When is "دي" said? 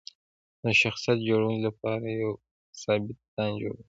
3.77-3.79